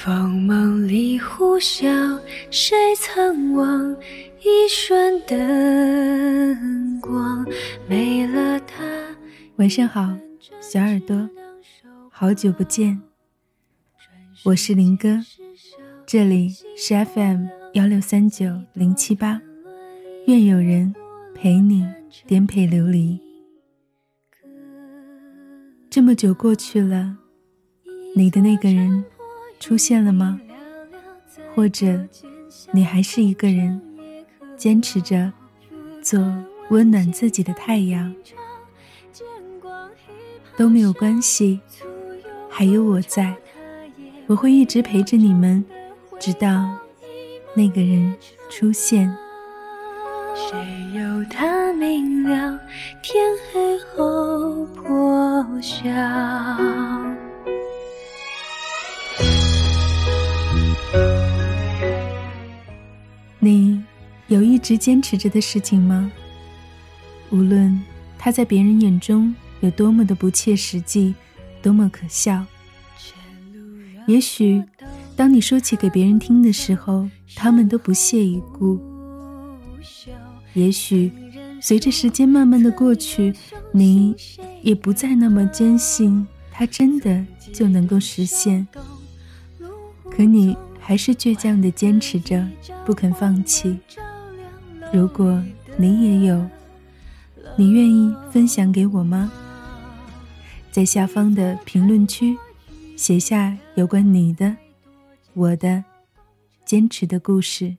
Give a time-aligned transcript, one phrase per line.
[0.00, 2.20] 风梦里呼啸，
[2.52, 3.96] 谁曾忘
[4.40, 7.44] 一瞬灯光？
[7.88, 8.76] 没了他。
[9.56, 10.16] 晚上好，
[10.60, 11.28] 小耳朵，
[12.12, 13.02] 好久不见，
[14.44, 15.20] 我是林哥，
[16.06, 19.42] 这里是 FM 幺六三九零七八，
[20.26, 20.94] 愿有人
[21.34, 21.84] 陪你
[22.24, 23.18] 颠沛流离。
[25.90, 27.16] 这么久过去了，
[28.14, 29.04] 你的那个人
[29.58, 30.40] 出现了吗？
[31.54, 32.06] 或者，
[32.72, 33.80] 你还是一个人，
[34.56, 35.32] 坚持着
[36.02, 36.20] 做
[36.70, 38.14] 温暖自己的太阳？
[40.56, 41.60] 都没有关系，
[42.48, 43.34] 还有我在，
[44.26, 45.64] 我会一直陪着你们，
[46.18, 46.68] 直到
[47.54, 48.14] 那个人
[48.50, 49.12] 出现。
[50.34, 50.56] 谁
[50.94, 52.58] 有他明了，
[53.02, 55.88] 天黑后破晓。
[64.68, 66.12] 直坚持着的事情吗？
[67.30, 67.82] 无论
[68.18, 69.34] 他在别人眼中。
[69.60, 71.14] 有多么的不切实际，
[71.62, 72.44] 多么可笑。
[74.06, 74.62] 也许，
[75.16, 78.78] 当你说起给别人听的时候，他们都不屑一顾。
[80.52, 81.10] 也许，
[81.62, 83.32] 随着时间慢慢的过去，
[83.72, 84.14] 你
[84.62, 88.68] 也不再那么坚信它真的就能够实现。
[90.10, 92.46] 可你还是倔强的坚持着，
[92.84, 93.78] 不肯放弃。
[94.90, 95.42] 如果
[95.76, 96.48] 你也有，
[97.56, 99.30] 你愿意分享给我吗？
[100.72, 102.36] 在下方的评论区
[102.96, 104.56] 写下有关你的、
[105.34, 105.84] 我的
[106.64, 107.76] 坚持的故事。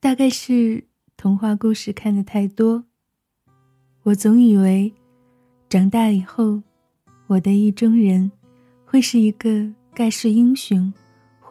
[0.00, 0.84] 大概是
[1.16, 2.84] 童话故事看的太多，
[4.02, 4.92] 我总以为
[5.68, 6.60] 长大以后，
[7.28, 8.32] 我的意中人
[8.84, 10.92] 会是一个盖世英雄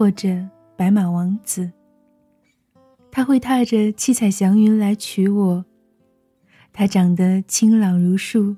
[0.02, 0.36] 或者
[0.76, 1.72] 白马王子，
[3.12, 5.64] 他会踏着七彩祥云来娶我。
[6.74, 8.56] 他长得清朗如树，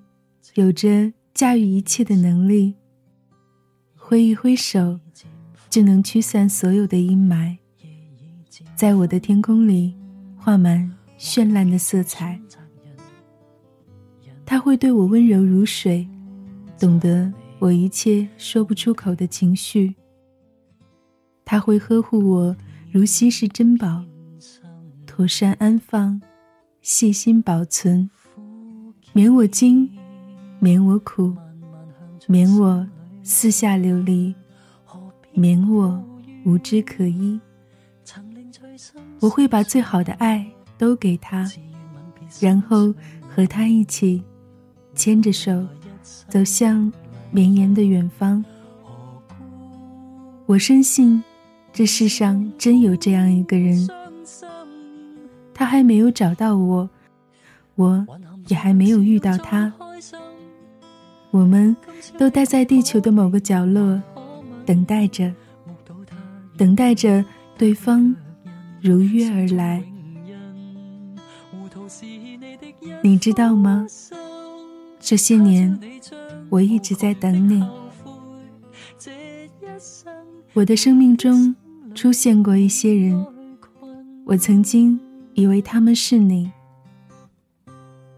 [0.54, 2.76] 有着驾驭一切的能力。
[3.94, 4.98] 挥一挥手，
[5.70, 7.58] 就能驱散所有的阴霾，
[8.74, 9.94] 在我的天空里
[10.38, 10.90] 画满
[11.20, 12.40] 绚烂的色彩。
[14.46, 16.08] 他会对我温柔如水，
[16.80, 17.30] 懂得
[17.60, 19.94] 我一切说不出口的情绪。
[21.46, 22.56] 他会呵护我
[22.92, 24.04] 如稀世珍宝，
[25.06, 26.22] 妥善安放。
[26.82, 28.10] 细心保存，
[29.14, 29.90] 免我惊，
[30.60, 31.34] 免我苦，
[32.28, 32.86] 免我
[33.24, 34.36] 四下流离，
[35.32, 36.04] 免我
[36.44, 37.40] 无枝可依。
[39.22, 40.46] 我会把最好的爱
[40.78, 41.50] 都给他，
[42.42, 42.94] 然后
[43.30, 44.22] 和他一起
[44.94, 45.66] 牵着手，
[46.28, 46.92] 走向
[47.32, 48.44] 绵延的远方。
[50.46, 51.24] 我深信，
[51.74, 53.90] 这世上真有这样一个人。
[55.56, 56.90] 他还没有找到我，
[57.76, 58.06] 我
[58.48, 59.74] 也还没有遇到他。
[61.32, 61.76] 我们
[62.18, 64.00] 都待在地球的某个角落，
[64.68, 65.34] 等待着，
[66.56, 67.26] 等待着
[67.58, 68.16] 对方
[68.80, 69.84] 如约而来。
[73.02, 73.88] 你知道吗？
[75.00, 75.80] 这些年，
[76.50, 77.68] 我一直在等你。
[80.54, 81.56] 我的生命中
[81.94, 83.26] 出现过一些人，
[84.26, 85.00] 我曾经。
[85.36, 86.52] 以为他们是你，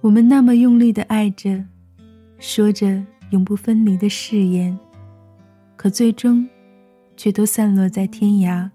[0.01, 1.63] 我们那么用力的爱着，
[2.39, 4.77] 说着永不分离的誓言，
[5.77, 6.45] 可最终，
[7.15, 8.69] 却都散落在天涯。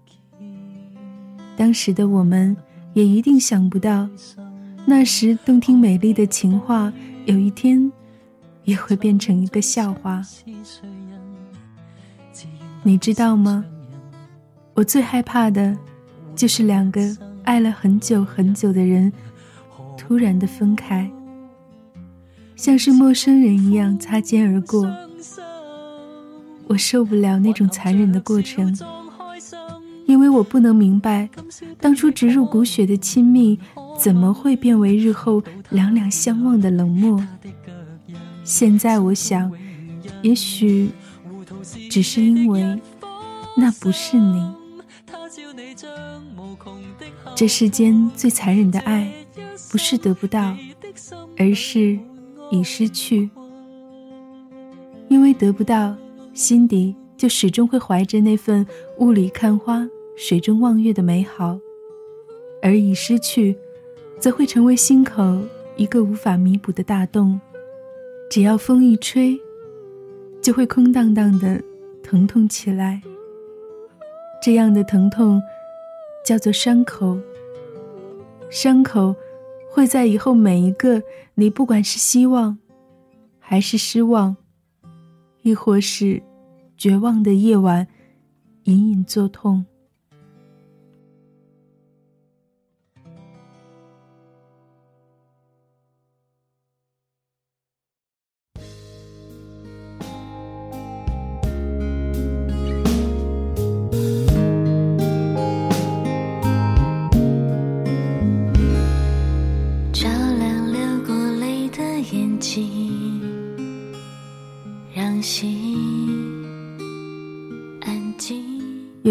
[1.55, 2.57] 当时的我们
[2.95, 4.09] 也一定想不到，
[4.87, 6.91] 那时动听美丽的情话，
[7.25, 7.91] 有一天，
[8.63, 10.19] 也会变成一个笑话。
[12.81, 13.63] 你知道吗？
[14.81, 15.77] 我最害怕的，
[16.35, 17.15] 就是两个。
[17.43, 19.13] 爱了很久很久的人，
[19.95, 21.07] 突然的分开，
[22.55, 24.91] 像是陌生人一样擦肩而过。
[26.65, 28.75] 我受不了那种残忍的过程，
[30.07, 31.29] 因为我不能明白，
[31.79, 33.59] 当初植入骨血的亲密，
[33.99, 37.23] 怎么会变为日后两两相望的冷漠？
[38.43, 39.51] 现在我想，
[40.23, 40.89] 也许
[41.87, 42.79] 只是因为
[43.55, 44.60] 那不是你。
[47.41, 49.11] 这世间最残忍的爱，
[49.71, 50.55] 不是得不到，
[51.39, 51.97] 而是
[52.51, 53.27] 已失去。
[55.07, 55.95] 因为得不到，
[56.35, 58.63] 心底就始终会怀着那份
[58.99, 61.59] 雾里看花、水中望月的美好；
[62.61, 63.57] 而已失去，
[64.19, 65.41] 则会成为心口
[65.75, 67.41] 一个无法弥补的大洞。
[68.29, 69.35] 只要风一吹，
[70.43, 71.59] 就会空荡荡的
[72.03, 73.01] 疼痛起来。
[74.43, 75.41] 这样的疼痛
[76.23, 77.17] 叫做伤口。
[78.51, 79.15] 伤口
[79.71, 81.01] 会在以后每一个
[81.35, 82.57] 你不管是希望，
[83.39, 84.35] 还是失望，
[85.41, 86.21] 亦或是
[86.75, 87.87] 绝望的夜晚，
[88.65, 89.65] 隐隐作痛。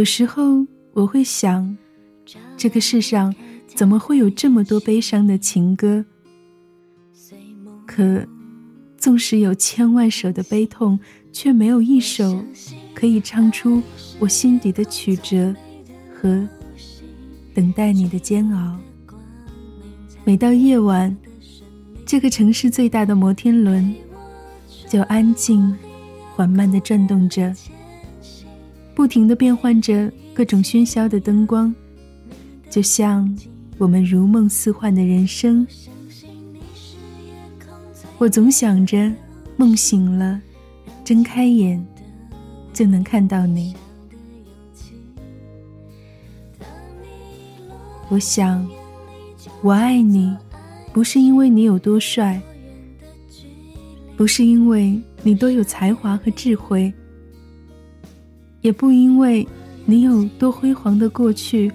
[0.00, 1.76] 有时候我会想，
[2.56, 3.34] 这个世上
[3.66, 6.02] 怎么会有这么多悲伤的情歌？
[7.86, 8.26] 可，
[8.96, 10.98] 纵使有千万首的悲痛，
[11.34, 12.42] 却没有一首
[12.94, 13.82] 可以唱出
[14.18, 15.54] 我心底的曲折
[16.14, 16.48] 和
[17.52, 18.78] 等待你的煎熬。
[20.24, 21.14] 每到夜晚，
[22.06, 23.94] 这个城市最大的摩天轮
[24.88, 25.76] 就安静。
[26.34, 27.54] 缓慢地转动着，
[29.00, 31.74] 不停地变换着各种喧嚣的灯光，
[32.68, 33.34] 就像
[33.78, 35.66] 我们如梦似幻的人生。
[38.18, 39.10] 我总想着，
[39.56, 40.38] 梦醒了，
[41.02, 41.82] 睁开眼
[42.74, 43.74] 就能看到你。
[48.10, 48.68] 我想，
[49.62, 50.36] 我爱你，
[50.92, 52.38] 不是因为你有多帅，
[54.14, 55.00] 不是因为。
[55.22, 56.92] 你多有才华和智慧，
[58.60, 59.46] 也不因为
[59.86, 61.72] 你有多辉煌的过去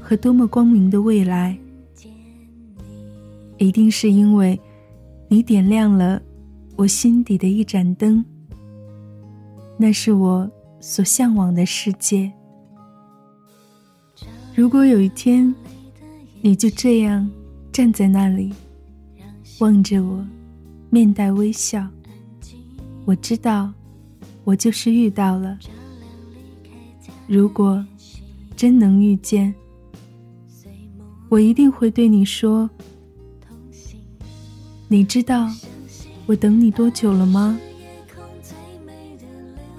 [0.00, 1.56] 和多么光明的未来，
[3.58, 4.58] 一定是因为
[5.28, 6.20] 你点亮了
[6.76, 8.24] 我心底的一盏灯。
[9.76, 10.48] 那是我
[10.80, 12.30] 所向往的世界。
[14.54, 15.52] 如果有一天，
[16.40, 17.28] 你就这样
[17.72, 18.52] 站在那里，
[19.58, 20.24] 望着我，
[20.90, 21.84] 面带微笑。
[23.04, 23.72] 我知道，
[24.44, 25.58] 我就是遇到了。
[27.26, 27.84] 如果
[28.56, 29.54] 真能遇见，
[31.28, 32.68] 我一定会对你说
[34.88, 35.48] ：“你知道
[36.26, 37.58] 我等你多久了吗？”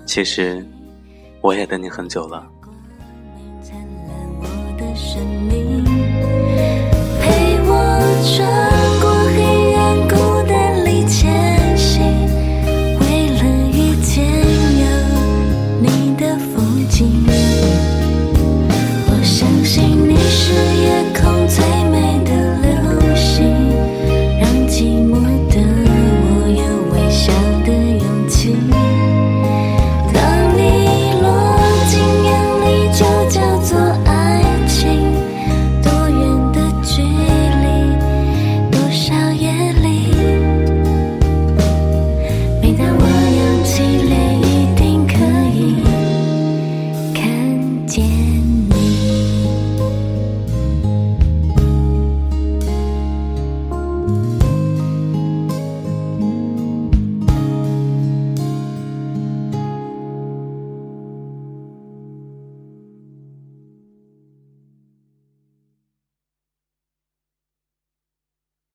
[0.06, 0.66] 其实，
[1.42, 2.50] 我也等你很久了。
[7.22, 7.74] 陪我